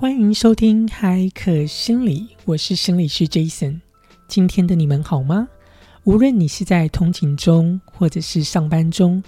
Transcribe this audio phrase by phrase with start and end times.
[0.00, 3.80] 欢迎收听海可心理，我是心理师 Jason。
[4.28, 5.48] 今天的你们好吗？
[6.04, 9.20] 无论你是在通勤中，或者是上班中，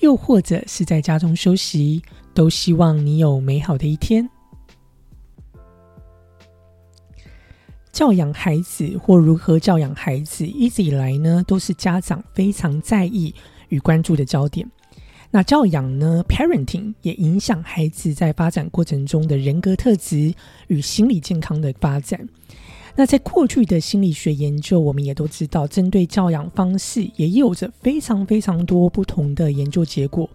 [0.00, 2.02] 又或者是在家中休息，
[2.34, 4.28] 都希望你有美好的一天。
[7.90, 13.34] 教养孩子或如何教养孩子，一直以来呢，都是家长非常在意
[13.70, 14.70] 与关注的焦点。
[15.30, 20.32] 那教养呢？Parenting 也影响孩子在发展过程中的人格特质
[20.68, 22.26] 与心理健康的发展。
[22.96, 30.28] 那在过去的心理学研究，我们也都知道，针对教养方式也有着非常非常多不同的研究结果。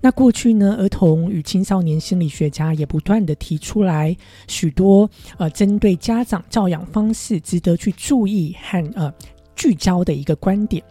[0.00, 4.16] 那过去呢，儿童与青少年心理学家也不断的提出来
[4.48, 9.12] 许多呃，针对家长教养方式值得去注意和呃
[9.54, 10.82] 聚焦的一个观点。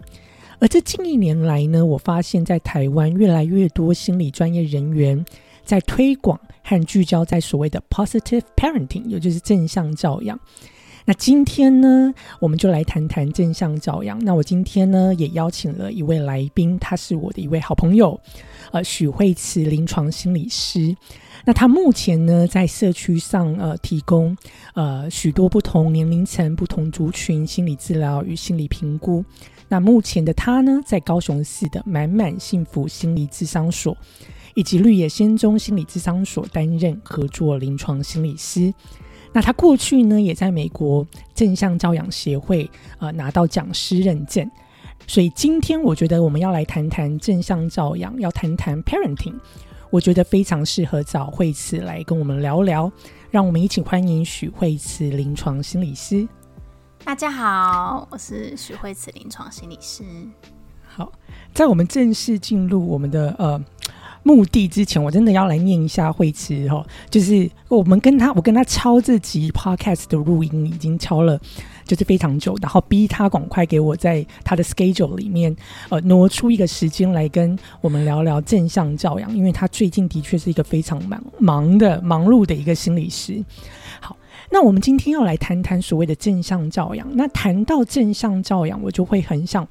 [0.61, 5.25] 而这近一年来呢，我发现，在台湾越来越多心理专业人员
[5.65, 10.39] 在推广和聚焦在所谓的 positive parenting，也就是正向教养。
[11.03, 14.23] 那今天呢，我们就来谈谈正向教养。
[14.23, 18.21] 那我今天呢，也邀请了一位来宾，他是我的一位好朋友，
[18.71, 20.95] 呃，许慧慈临床心理师。
[21.43, 24.37] 那他目前呢，在社区上呃，提供
[24.75, 29.25] 呃许多不同年龄层、不同族群心理治疗与心理评估。
[29.71, 33.95] 那目前的他呢，在高雄市的满满幸福心理咨商所
[34.53, 38.73] 以及绿野仙踪心理咨商所担任合作临床心理师。
[39.31, 42.69] 那他过去呢，也在美国正向教养协会
[42.99, 44.51] 呃拿到讲师认证。
[45.07, 49.35] 所以今天我觉得我们要来谈谈正向教养，要谈谈 parenting，
[49.89, 52.91] 我觉得非常适合找惠慈来跟我们聊聊。
[53.29, 56.27] 让我们一起欢迎许惠慈临床心理师。
[57.03, 60.03] 大家好，我是许慧慈临床心理师。
[60.87, 61.11] 好，
[61.53, 63.59] 在我们正式进入我们的呃
[64.23, 71.39] 目的之前，我真的要来念一下慧慈哈，就是我们跟他，我跟他抄这集 podcast 的录音已经敲了，
[71.85, 75.53] 就是非常久，然后逼他赶快给我在他的 schedule 里面
[75.89, 83.43] 呃挪出一个时间来跟我们聊聊正向教养，因为他最近的确是一个非常忙忙的忙碌的一个心理师。
[84.51, 87.07] 那我们今天要来谈谈所谓的正向教养。
[87.15, 89.65] 那谈到正向教养，我就会很想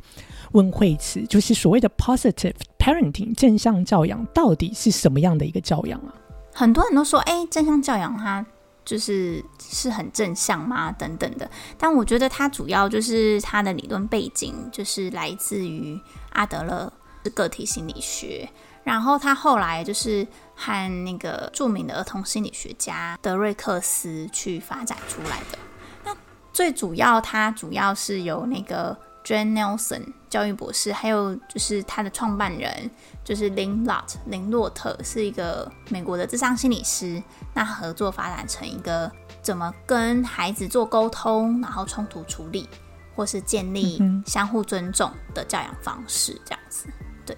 [0.53, 6.15] 问惠慈，就是所谓的 positive parenting 正向教养到底是什么样的一个教养啊？
[6.53, 8.45] 很多人都说，哎，正向教养它
[8.85, 10.91] 就是是很正向吗？
[10.91, 11.49] 等等的。
[11.79, 16.01] 但我觉得它主要就是它的理论背景，就是来自于
[16.33, 16.93] 阿德勒
[17.23, 18.49] 是个体心理学。
[18.85, 25.59] 然后他后来就是和那个著名的儿童心理学家德瑞克斯去发展出来的。
[26.05, 26.17] 那
[26.53, 32.91] 最主要，他主要是由那个 Jane Nelson 教育博士，还有就是他的创办人
[33.23, 37.23] 就是林 Lot 林洛特，是一个美国的智商心理师，
[37.55, 39.11] 那合作发展成一个
[39.43, 42.69] 怎么跟孩子做沟通，然后冲突处理，
[43.15, 46.87] 或是建立相互尊重的教养方式，这样子。
[47.27, 47.37] 对，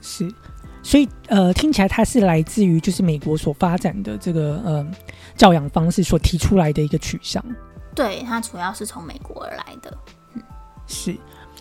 [0.00, 0.32] 是。
[0.82, 4.86] 所以，呃，听起来它是来自于就是美国所发展的这个呃
[5.36, 7.44] 教养方式所提出来的一个取向。
[7.94, 9.96] 对，它主要是从美国而来的。
[10.34, 10.42] 嗯，
[10.86, 11.16] 是。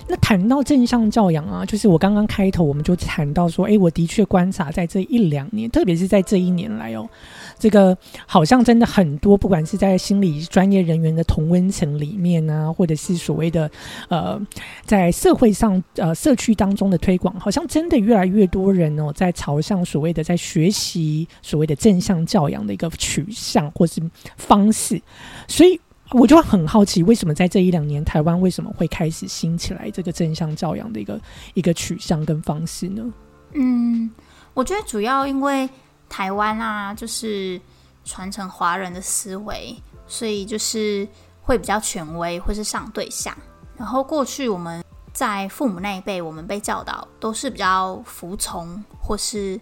[0.08, 7.08] 那谈到正向教养啊，就是我刚刚开头我们就谈到说，哎，我的确观察在这一两年，特别是在这一年来哦，
[7.58, 13.70] 这个好像真的很多，不管是在心理专业人员的同温层里面啊，或者是所谓的
[14.10, 14.40] 呃，
[14.86, 24.02] 在社会上呃社区当中的推广，好像真的越来越多人哦，在朝向所谓的在学习所谓的正向教养的一个取向或是
[24.36, 25.02] 方式，
[25.48, 25.80] 所以。
[26.12, 31.22] 我就很好奇，为什么在这一两年，台湾为什么会开始兴起来这个正向教养的一个
[31.54, 33.04] 一个取向跟方式呢？
[33.54, 34.12] 嗯，
[34.54, 35.70] 我觉得主要因为
[36.10, 37.60] 台湾啊，就是
[38.04, 41.08] 传承华人的思维，所以就是
[41.42, 43.36] 会比较权威，或是上对象。
[43.78, 44.84] 然后过去我们
[45.14, 49.60] 在父母那一辈，我们被教导都是比较服从或是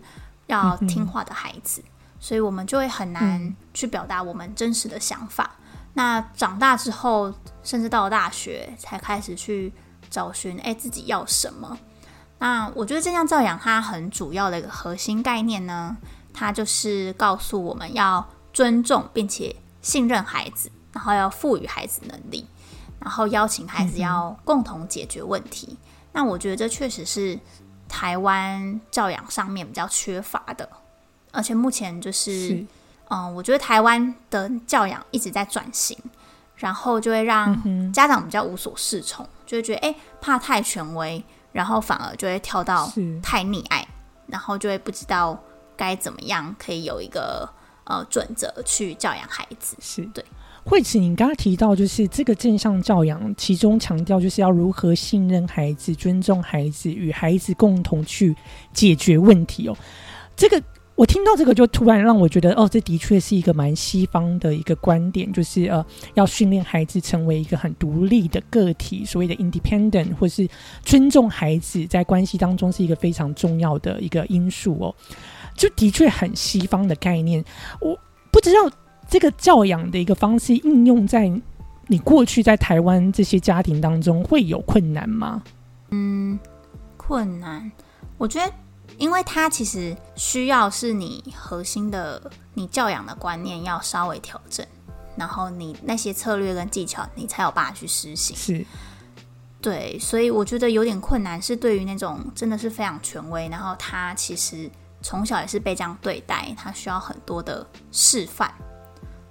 [0.48, 1.84] 要听话的孩子，
[2.20, 5.52] 所以我们就会很难去表达我们真实的想法。
[6.00, 9.74] 那长大之后，甚至到了大学，才开始去
[10.10, 11.78] 找寻，哎，自己要什么？
[12.38, 15.98] 那我觉得正向教养它很主要的一个核心概念呢，
[16.34, 22.48] 它就是告诉我们要尊重并且信任孩子，然后要赋予孩子能力，
[23.02, 25.78] 然后邀请孩子要共同解决问题。
[26.14, 27.38] 那我觉得这确实是
[27.90, 30.70] 台湾教养上面比较缺乏的，
[31.34, 32.66] 而且目前就是。
[33.10, 35.98] 嗯，我觉得台湾的教养一直在转型，
[36.56, 42.92] 然后就会让家长比较无所适从，就会觉得哎，怕太权威，然后反而就会跳到
[43.22, 43.88] 太溺爱，
[44.28, 45.38] 然后就会不知道
[45.76, 47.50] 该怎么样可以有一个
[47.86, 49.76] 呃准则去教养孩子。
[49.80, 50.24] 是对。
[50.66, 58.36] 惠子，你刚刚提到就是这个正向教养，其中强调就是要如何信任孩子、尊重孩子、与孩子共同去
[58.72, 59.76] 解决问题哦。
[60.36, 60.62] 这个
[61.00, 70.46] 我听到这个就突然让我觉得，哦，这的确是一个蛮西方的一个观点，就是呃，要训练孩子成为一个很独立的个体，所谓的 independent，或是
[70.84, 74.94] 尊重孩子在关系当中是一个非常重要的一个因素哦。
[75.56, 77.42] 就的确很西方的概念，
[77.80, 77.98] 我
[78.30, 78.70] 不知道。
[79.08, 81.28] 这个教养的一个方式应用在
[81.88, 85.42] 你过去在台湾这些家庭当中会有困难吗？
[85.90, 86.38] 嗯，
[86.96, 87.72] 困难，
[88.20, 88.54] 我觉得，
[88.98, 94.66] 因为它其实需要是你核心的你教养的观念要稍微调整，
[95.16, 98.36] 然后你那些策略跟技巧你才有办法去实行。
[98.36, 98.66] 是，
[99.62, 104.70] 对，所以我觉得有点困难，是对于那种真的是非常权威，然后他其实
[105.02, 108.54] 从小也是被这样对待，他需要很多的示范。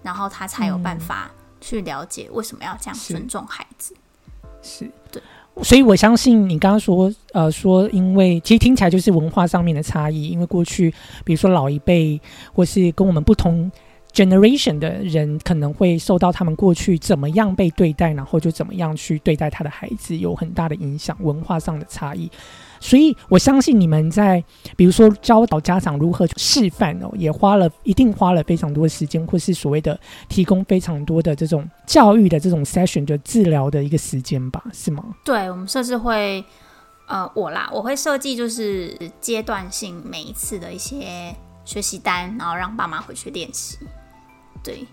[0.01, 1.29] 然后他才有办法
[1.61, 3.95] 去了解为什么要这样尊重孩子。
[4.63, 5.21] 是对，
[5.63, 10.93] 所以我相信你刚刚说，呃，说因为其实听起来就是文化上面的差异，因为过去
[11.25, 12.21] 比如说老一辈
[12.53, 13.71] 或是跟我们不同
[14.19, 22.29] generation 的人，可能会受到他们过去怎么样被对待，然后就怎么样去对待他的孩子，有很大的影响，文化上的差异。
[22.81, 24.43] 所以，我相信你们在，
[24.77, 29.99] 比如说教导家长如何去示范哦，也花了一定花了非常多的时间，或是所谓的
[30.29, 35.05] 提供非常多的这种教育的这种 session 的治疗的一个时间吧，是吗？
[35.25, 36.45] 对，我们设置会，
[37.07, 41.35] 呃，我啦，我会设计就是阶段性每一次的一些
[41.65, 43.77] 学习单，然后让爸妈回去练习。
[44.69, 44.87] 对，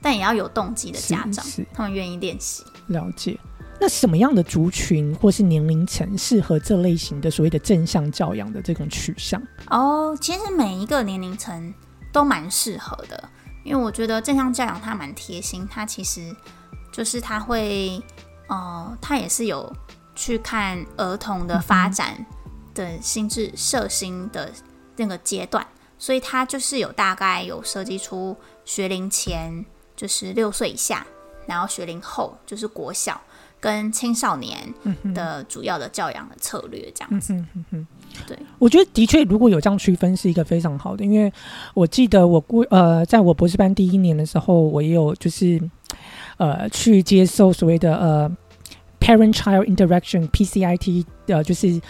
[0.00, 1.44] 但也要有动机的家长，
[1.74, 2.64] 他们愿意练习。
[2.86, 3.38] 了解。
[3.78, 9.40] 那什么样的族群或是年龄层适合这类型的所谓的正向教养的这种取向？
[9.68, 11.74] 哦，其实每一个年龄层
[12.10, 13.28] 都蛮适合的，
[13.64, 16.34] 因为我觉得正向教养它蛮贴心，它其实
[16.90, 18.02] 就是它会，
[18.48, 19.70] 哦，它也是有
[20.14, 22.24] 去看儿童的发展
[22.74, 24.50] 的心智设心的
[24.96, 25.64] 那个阶段，
[25.98, 29.64] 所以它就是有大概有设计出学龄前
[29.96, 31.06] 就是六岁以下，
[31.46, 33.20] 然后学龄后就是国小。
[33.60, 34.56] 跟青少年
[35.12, 37.34] 的主要的教养的策略这样子，
[38.24, 41.32] 对，我觉得的确如果有这样区分是一个非常好的，因为
[41.74, 45.60] 我记得我过呃，在我博士班第一年的时候，我也有就是
[46.36, 48.30] 呃去接受所谓的呃
[49.00, 51.80] parent child interaction PCIT 的，就是。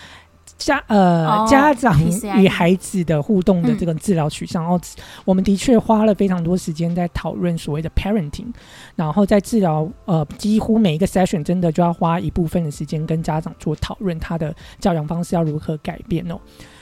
[0.58, 1.96] 家呃，家长
[2.42, 4.78] 与孩子的互动的这个治疗取向，然后
[5.24, 8.52] 我们的确花了非常多时间在讨论所谓的 parenting，
[8.96, 16.36] 然后在治疗呃，几乎每一个 session 真的就要花一部分的时间跟家长做讨论，他的教养方式要如何改变哦。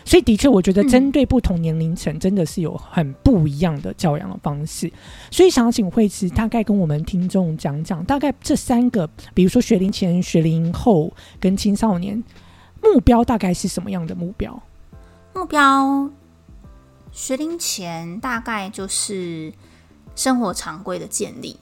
[0.06, 4.90] 所以的确，我觉得针对不同年龄层，真的是有很不一样的教养的方式。
[5.30, 12.24] 所以想请惠慈大概跟我们听众讲讲，大概这三个，比如说学龄前、学龄后跟青少年。
[12.86, 14.62] 目标大概是什么样的目标？
[15.34, 16.08] 目标
[17.12, 19.52] 学龄前大概就是
[20.14, 21.58] 生活常规的建立，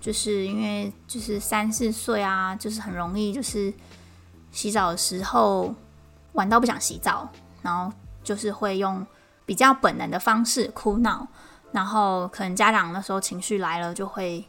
[0.00, 3.72] 就是因为就是三四岁啊，就是很容易就是
[4.52, 5.74] 洗澡的时候
[6.32, 7.28] 玩到不想洗澡，
[7.62, 7.92] 然后
[8.22, 9.04] 就是会用
[9.44, 11.26] 比较本能的方式哭闹，
[11.72, 14.46] 然后可能家长那时候情绪来了就会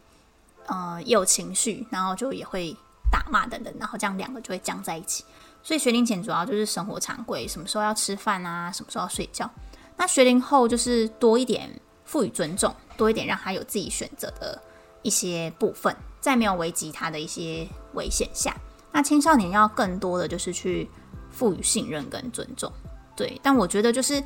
[0.67, 2.75] 呃有情绪，然后就也会
[3.12, 5.25] 打骂等等，然后这样两个就会僵在一起。
[5.63, 9.50] 所以学龄前主要就是生活常规，什么时候要吃饭啊，什么时候要睡觉。
[9.96, 11.70] 那学龄后就是多一点
[12.03, 14.60] 赋予尊重，多一点让他有自己选择的
[15.03, 18.56] 一些部分，在没有危及他的一些危险下。
[18.91, 20.89] 那青少年要更多的就是去
[21.30, 22.72] 赋予信任跟尊重。
[23.15, 24.24] 对，但我觉得就是，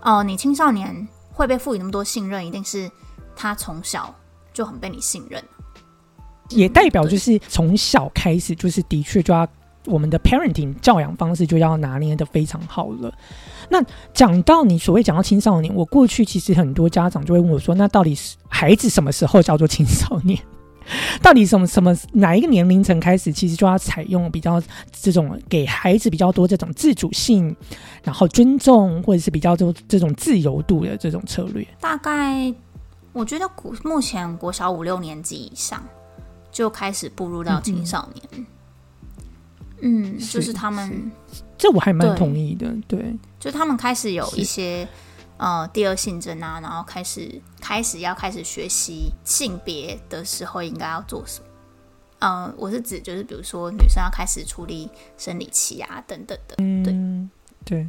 [0.00, 2.90] 哦，你青少年会被赋予那么多信任，一定是
[3.36, 4.14] 他从小
[4.54, 5.44] 就很被你信任，
[6.48, 9.46] 也代表就是从小开始就是的确就要。
[9.86, 13.12] 我们的 parenting 教养方式就要拿捏的非常好了。
[13.68, 13.82] 那
[14.12, 20.38] 讲到你所谓讲到青少年，我过去其实很多家长就会问我说：“那到底是孩子什么时候叫做青少年？
[21.22, 24.60] 到底什么什么哪一个年龄层开始，其实就要采用比较
[24.90, 27.54] 这种给孩子比较多这种自主性，
[28.02, 31.64] 然后尊重或者是比较多这种自由度的这种策略？
[31.80, 32.52] 大概
[33.12, 35.80] 我觉得国目前国小五六年级以上
[36.50, 38.46] 就开始步入到青少年。”嗯，
[40.18, 41.10] 就是他们，
[41.56, 42.72] 这我还蛮同意的。
[42.86, 44.86] 对，就他们开始有一些
[45.36, 51.46] 呃第二性征啊，然后开始开始要开始学习性别的时候应该要做什么。
[52.20, 56.54] 嗯，我是指就是比如说女生要开始处理生理期啊等等的。
[56.58, 57.30] 嗯，
[57.64, 57.88] 对。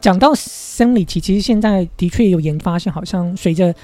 [0.00, 3.74] 讲到生理期，其实现在的确有研发现，好像随着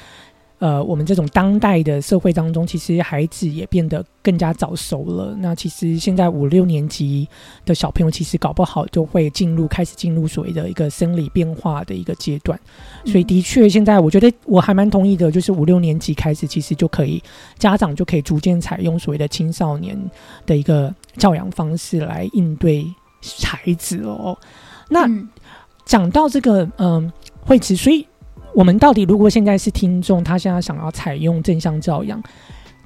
[0.58, 5.36] 呃，我们这种当代的社会当中，其实孩子也变得更加早熟了。
[5.38, 7.28] 那其实现在五六年级
[7.66, 12.58] 的小朋友，其实搞不好就会进入开始进入所谓的一个生理变化的一个阶段。
[13.04, 17.22] 所以的确，现在我觉得我还蛮同意的，就是五六年级开始，其实就可以
[17.58, 19.94] 家长就可以逐渐采用所谓的青少年
[20.46, 22.86] 的一个教养方式来应对
[23.42, 24.34] 孩子哦。
[24.88, 25.06] 那
[25.84, 27.12] 讲到这个，嗯，
[27.44, 28.06] 惠慈，所以。
[28.56, 32.22] 我们到底如果现在是听众，他现在想要采用正向教养，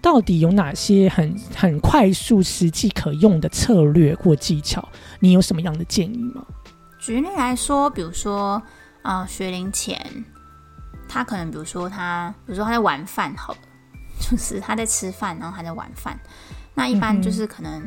[0.03, 4.89] 到底有哪些很很快速、实际可用的策略或技巧？
[5.21, 6.45] 你有什么样的建议吗？
[6.99, 8.61] 举例来说，比如说，
[9.03, 10.25] 啊，学龄前，
[11.09, 13.59] 他可能比如说他，比如说他在玩饭，好了，
[14.19, 16.19] 就是他在吃饭，然后他在玩饭，
[16.75, 17.81] 那一般就是可能，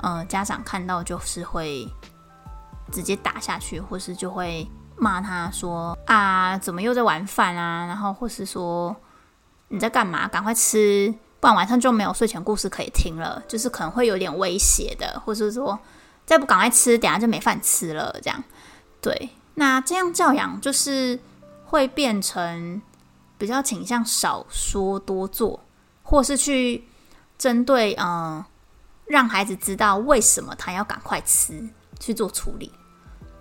[0.00, 1.86] 呃，家长看到就是会
[2.90, 4.66] 直接打下去，或是就会。
[4.98, 7.86] 骂他说啊，怎么又在玩饭啊？
[7.86, 8.94] 然后或是说
[9.68, 10.26] 你在干嘛？
[10.26, 13.42] 赶快吃，不然晚上就没有睡前故事可以听了。
[13.46, 15.78] 就是可能会有点威胁的，或是说
[16.24, 18.16] 再不赶快吃，等下就没饭吃了。
[18.22, 18.42] 这样
[19.00, 21.18] 对，那这样教养就是
[21.66, 22.80] 会变成
[23.36, 25.60] 比较倾向少说多做，
[26.02, 26.84] 或是去
[27.36, 28.44] 针对嗯，
[29.04, 31.68] 让孩子知道为什么他要赶快吃
[32.00, 32.72] 去做处理，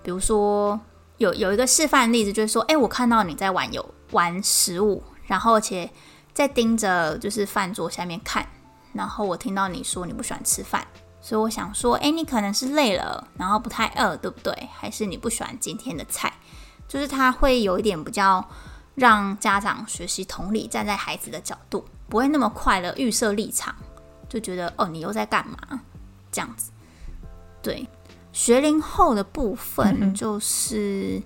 [0.04, 0.80] 比如说。
[1.18, 5.90] 有有一个示范例子，就是说，哎，我看到你在玩有玩食物，然后且
[6.34, 8.46] 在盯着就是饭桌下面看，
[8.94, 10.86] 然后我听到你说你不喜欢吃饭，
[11.22, 14.70] 所以我想说，哎，你可能是累了，然后不太饿，对不对？
[14.78, 16.34] 还是你不喜欢今天的菜？
[16.88, 18.46] 就是他会有一点比较
[18.94, 23.74] 让家长学习同理，站在孩子的角度，不会那么快的预设立场，
[24.28, 25.82] 就觉得哦，你又在干嘛？
[26.32, 26.72] 这样子，
[27.62, 27.88] 对。
[28.36, 31.24] 学龄后的部分就是，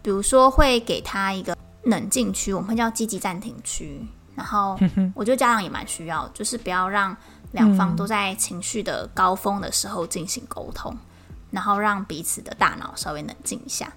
[0.00, 4.00] 比如说会给他一个冷静区，我们会叫积极暂停区。
[4.34, 4.74] 然后
[5.14, 7.14] 我觉得家长也蛮需要，就是不要让
[7.52, 10.96] 两方都在情绪的高峰的时候进行沟通，
[11.50, 13.92] 然后让彼此的大脑稍微冷静一下。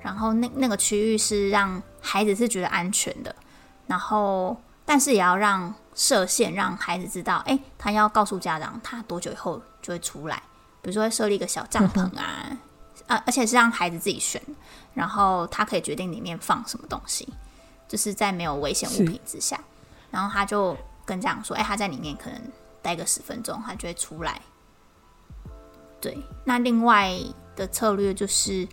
[0.00, 3.36] 然后那那个区域是让孩子是觉得安全的，
[3.86, 10.42] 然后但是也要让设限，让孩子知道，哎，他要告诉家长他多久以后就会出来。
[10.82, 12.56] 比如说设立一个小帐篷啊，
[13.06, 14.40] 啊，而且是让孩子自己选，
[14.94, 17.28] 然后他可以决定里面放什么东西，
[17.86, 19.60] 就是在没有危险物品之下，
[20.10, 22.40] 然后他就跟家长说：“哎，他在里面可能
[22.80, 24.40] 待个十分钟，他就会出来。”
[26.00, 27.12] 对，那另外
[27.54, 28.66] 的策略就是，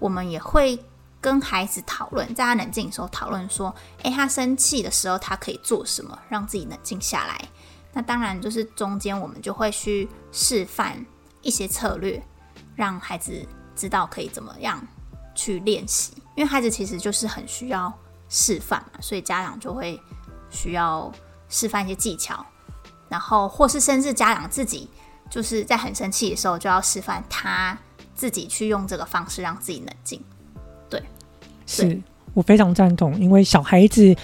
[0.00, 0.76] 我们也会
[1.20, 7.48] 跟孩子讨论，在他冷静的时候讨论说：“哎，他生气的时候，他可以做什么让自己冷静下来？”
[7.94, 11.06] 那当然就是中间我们就会去示范。
[11.42, 12.22] 一些策略，
[12.74, 14.80] 让孩子知道可以怎么样
[15.34, 17.92] 去练习，因为孩子其实就是很需要
[18.28, 20.00] 示范嘛，所以家长就会
[20.50, 21.12] 需要
[21.48, 22.44] 示范一些技巧，
[23.08, 24.88] 然后或是甚至家长自己
[25.28, 27.76] 就是在很生气的时候，就要示范他
[28.14, 30.22] 自己去用这个方式让自己冷静。
[30.88, 31.02] 对，
[31.66, 32.00] 是
[32.34, 34.16] 我非常赞同，因为小孩子。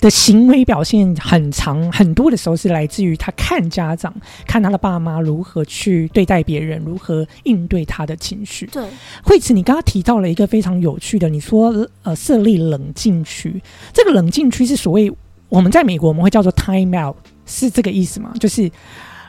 [0.00, 4.14] 的行为表现很长很多的时候是来自于他看家长
[4.46, 8.66] 看他的爸妈如何去对待别人，如何应对他的情绪。
[8.66, 8.84] 对，
[9.24, 13.60] 惠子，你刚刚提到了一个非常有趣的，你说呃设立冷静区，
[13.92, 15.12] 这个冷静区是所谓
[15.48, 18.32] 我们在美国我们会叫做 time out，是这个意思吗？
[18.38, 18.70] 就是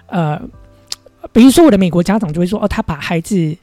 [0.06, 0.40] 呃，
[1.32, 3.58] 比如说我的美国家长就会说哦，他把孩子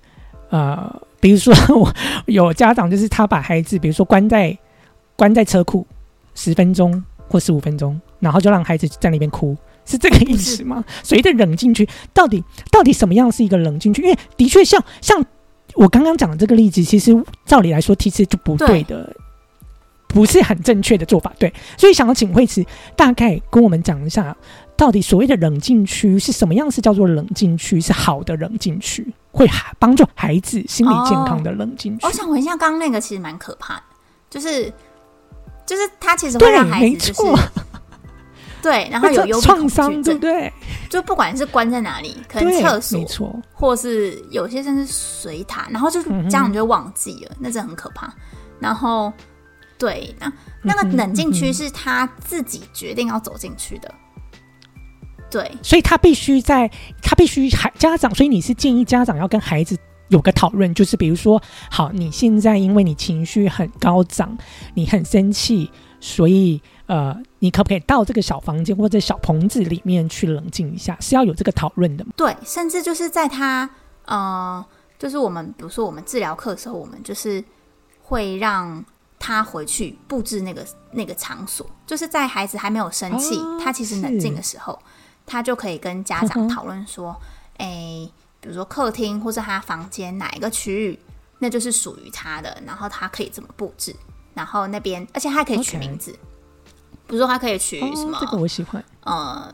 [0.51, 1.95] 呃，比如说我
[2.27, 4.59] 有家长就是他把孩子比如说关在
[5.15, 5.87] 关在车库。
[6.37, 10.85] 十分钟或十五分钟，然后就让孩子在那边哭，是这个意思吗？
[11.03, 14.03] 所谓的冷静区，到底到底什么样是一个冷静区？
[14.03, 15.25] 因为的确，像像
[15.75, 17.13] 我刚刚讲的这个例子，其实
[17.45, 19.13] 照理来说，其实就不对的，
[20.07, 21.33] 不是很正确的做法。
[21.37, 22.65] 对，所以想要请惠慈
[22.95, 24.37] 大概跟我们讲一下，
[24.77, 26.71] 到底所谓的冷静区是什么样？
[26.71, 29.49] 是叫做冷静区，是好的冷静区，会
[29.81, 32.07] 帮助孩子心理健康的冷静区。
[32.07, 33.83] 我想问一下，刚刚那个其实蛮可怕的，
[34.31, 34.73] 就是。
[35.67, 37.43] 就是他其实会让孩子就是
[38.63, 40.53] 对，然后有忧创伤，对不对？
[40.91, 48.13] 就不管是关在哪里，可能厕所，没错，或是有些甚至水塔，然后就是家长就忘记了，那真的很可怕。
[48.59, 49.13] 然后
[49.79, 50.33] 对，那
[50.63, 53.95] 那个冷静区是他自己决定要走进去的，
[55.31, 56.69] 对，所以他必须在，
[57.03, 59.77] 他必须孩家长，所以你是建议家长要跟孩子。
[60.09, 64.37] 有个讨论，就是比如说，好，你现在因为你情绪很高涨，
[64.75, 65.71] 你很生气，
[66.01, 70.97] 所以呃，你可不可以到这个小房间或者小棚子里面去冷静一下？
[71.01, 72.07] 是要有这个讨论的。
[72.17, 73.69] 对，甚至就是在他
[74.05, 74.65] 呃，
[74.99, 77.43] 就是我们比如说我们治疗课的时候，我们就是
[78.03, 78.85] 会让
[79.19, 84.79] 他回去布置那个那个场所，就是在孩子还没有生气，哦他其实冷静的时候，
[85.27, 87.17] 他就可以跟家长讨论说，
[87.57, 88.09] 诶、
[88.47, 90.99] 比如说客厅或是他房间哪一个区域，
[91.41, 93.93] 那就是属于他的，然后他可以怎么布置，
[94.35, 96.13] 然后那边，而且他还可以取名字
[97.09, 98.85] 比如说他可以取什么、哦，这个我喜欢。
[99.03, 99.53] 呃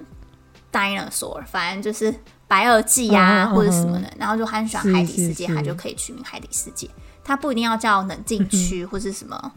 [0.70, 2.14] ，dinosaur，反正就是
[2.46, 6.86] 白垩纪呀、或者什么的，然后就他很喜欢海底世界，是是他就可以取名海底世界。
[7.24, 9.52] 他不一定要叫冷静区或是什么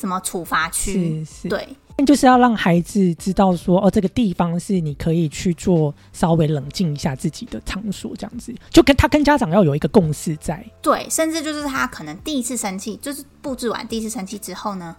[0.00, 1.68] 什么处罚区，是是，对
[2.06, 10.64] 就是要让孩子知道说，哦，这个地方是你可以去做稍微冷静一下自己的场所，这样子，就跟他跟家长要有一个共识在。
[10.80, 14.96] 对，甚至就是他可能第一次生气，就是布置完第一次生气之后呢，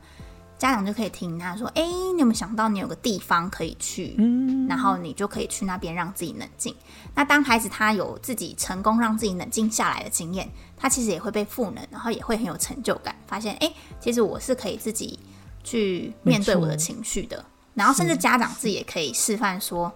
[0.60, 1.82] 家长就可以听他说：“哎，
[2.14, 4.14] 你有没有想到你有个地方可以去？
[4.20, 6.76] 嗯，然后你就可以去那边让自己冷静。
[7.16, 10.48] 那当孩子他有自己成功让自己冷静下来的经验，
[10.82, 15.20] 他其实也会被赋能，然后也会很有成就感，发现哎，诶其实我是可以自己
[15.64, 17.46] 去面对我的情绪的。
[17.76, 19.92] 然后甚至家长自己也可以示范说，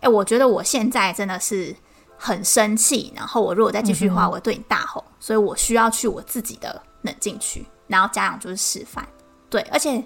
[0.00, 1.76] 哎，我觉得我现在真的是
[2.16, 7.64] 很生气，然后我如果再继续的话，我会对你大吼，所以我需要去我自己的冷静区。
[7.86, 9.06] 然后家长就是示范，
[9.50, 10.02] 对，而且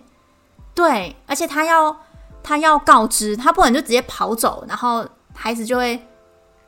[0.75, 1.95] 对，而且他要
[2.43, 6.03] 他要告知，他不能就直接跑走，然后孩子就会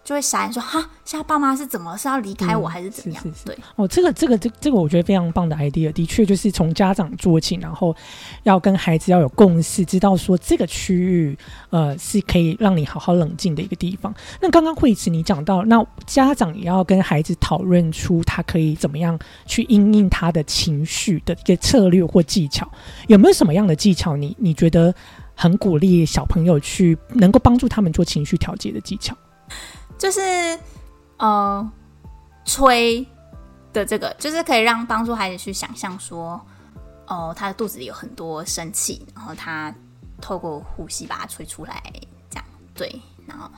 [0.07, 3.21] 就会傻眼说哈，现在爸妈是怎么是要离开我、嗯还是怎么样？
[3.25, 7.95] 是是是对，哦，这个这个这这个我觉得非常棒的 idea，的确就是从家长做起，然后
[8.45, 11.37] 要跟孩子要有共识，知道说这个区域
[11.71, 14.15] 呃是可以让你好好冷静的一个地方。
[14.41, 22.71] 那刚刚惠慈你讲到，那家长也要跟孩子讨论出他可以怎么样去因应他的情绪的一个策略或技巧，
[23.09, 24.95] 有没有什么样的技巧你你觉得
[25.35, 29.17] 很鼓励小朋友去能够帮助他们做情绪调节的技巧？
[29.99, 30.21] 就是
[31.19, 31.73] 呃
[32.45, 33.07] 吹
[33.73, 36.41] 的这个，就是可以让帮助孩子去想象说，
[37.07, 39.75] 哦，他的肚子里有很多生气，然后他
[40.21, 41.83] 透过呼吸把它吹出来，
[42.31, 42.45] 这样。
[42.75, 43.51] 对，然后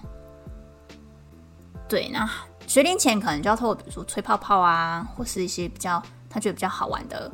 [1.88, 2.28] 对，那
[2.66, 7.30] 学龄前可能就要透过比如说吹泡泡啊，或是一些比较他觉得比较好玩的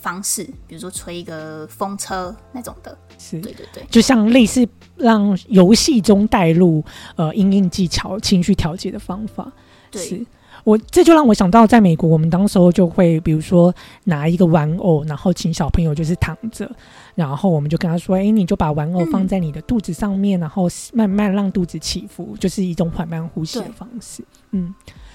[0.00, 3.84] 方式，比如说吹一个风车那种的，是对对对。
[3.90, 6.82] 就像类似让游戏中带入
[7.16, 9.50] 呃应应技巧、情绪调节的方法。
[9.90, 10.26] 对是
[10.62, 16.70] 我这就让我想到，在美国，我们当时候就会比如说拿一个玩偶，然后请小朋友就是躺着，
[17.14, 24.74] 然后我们就跟他说：“哎、你就把玩偶放在你的肚子上面，然后慢慢让肚子起伏，就是一种缓慢呼吸的方式。”嗯，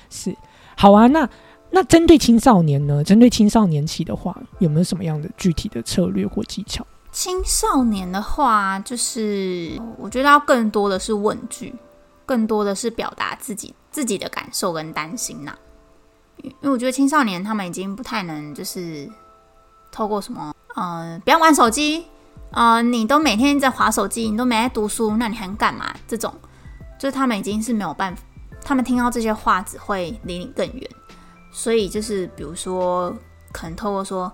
[0.10, 0.36] 是
[0.76, 1.06] 好啊。
[1.08, 1.30] 那
[1.72, 3.04] 那针对青少年呢？
[3.04, 6.86] 针对青少年期的话，有没有什么样的具体的策略或技巧？
[7.12, 11.74] 青少年的话，就是我觉得要更多的是问句，
[12.26, 15.56] 更多的是表达自己自己的感受跟担心呐、
[16.38, 19.10] 因为我觉得青少年他们已经不太能就是
[19.92, 22.06] 透过什么，呃，不要玩手机，
[22.52, 25.94] 呃，你都每天在划手机，你都没在读书，那你还干嘛？
[26.08, 26.34] 这种，
[27.00, 28.24] 就是他们已经是没有办法，
[28.62, 30.90] 他们听到这些话只会离你更远，
[31.56, 33.16] 所以就是比如说，
[33.54, 34.32] 可能透过说。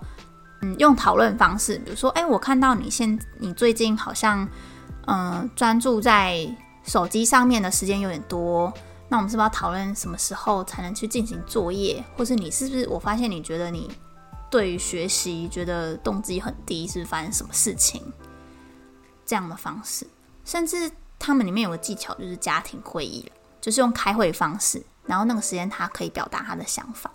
[0.64, 4.48] 嗯，用讨论方式，比如说，哎，我看到你现你最近好像，
[5.08, 6.48] 嗯、专注在
[6.84, 8.72] 手机上面的时间有点多，
[9.10, 12.04] 那我们是不是要讨论什么时候才能去进行作业？
[12.16, 13.90] 或是你是不是我发现你觉得你
[14.52, 18.00] 对于学习觉得动机很低，是是发生什么事情？
[19.26, 20.06] 这样的方式，
[20.46, 23.28] 甚至他们里面有个技巧，就是家庭会议
[23.60, 27.12] 就是用开会方式，然后那个时间他可以表达他的想法。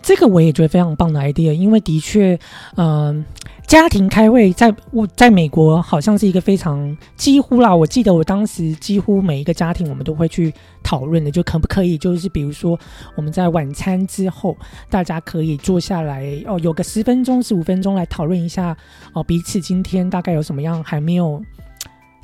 [0.00, 2.38] 这个我也觉得非常棒的 idea，因为的确，
[2.76, 3.24] 嗯、
[3.66, 12.78] 家庭开会在我在美国好像是一个非常几乎啦，我记得我当时几乎每一个家庭我们都会去讨论的，就可不可以就是比如说
[13.16, 14.56] 我们在晚餐之后，
[14.88, 18.74] 大家可以坐下来哦，有个十分钟、十五分钟来讨论一下
[19.12, 21.42] 哦，彼此今天大概有什么样还没有。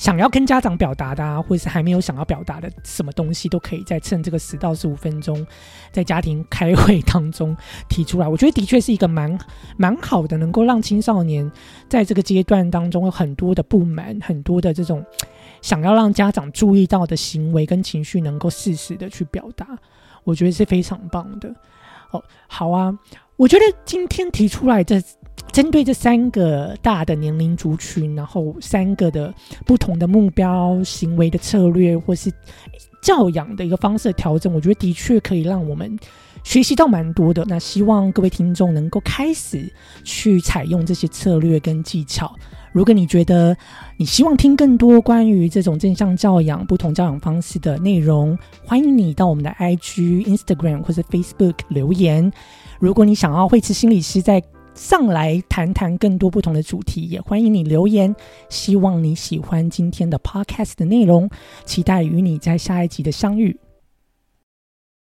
[0.01, 5.47] 想要跟家长表达的啊，或者是还没有想要表达的什么东西，都可以在趁这个十到十五分钟，
[5.93, 7.55] 在家庭开会当中
[7.87, 8.27] 提出来。
[8.27, 9.39] 我觉得的确是一个蛮
[9.77, 11.53] 蛮好的，能够让青少年
[11.87, 15.05] 在这个阶段当中有很多的不满，很多的这种
[15.61, 19.67] 想要让家长注意到的行为跟情绪，能够适时的去表达。
[20.25, 21.55] 我觉得是非常棒的。
[22.13, 22.99] 哦，好啊，
[23.37, 25.03] 我觉得今天提出来的。
[25.53, 29.35] 针对这三个大的年龄族群，然后三个的
[29.67, 32.33] 不同的目标、行为的策略，或是
[33.03, 35.99] 教养的一个方式的调整，我觉得的确可以让我们
[36.45, 37.45] 学习到蛮多的。
[37.49, 39.71] 那希望各位听众能够开始
[40.05, 42.33] 去采用这些策略跟技巧。
[42.73, 43.57] 如果你觉得
[43.97, 52.31] 你希望听更多关于这种正向教养、不同教养方式的内容，欢迎你到我们的 IG、Instagram 或者 Facebook 留言。
[52.79, 54.41] 如果你想要慧慈心理师在
[54.81, 58.17] 上来谈谈更多不同的主题，也欢迎你留言。
[58.49, 61.29] 希望你喜欢今天的 podcast 的内容，
[61.67, 63.55] 期待与你在下一集的相遇。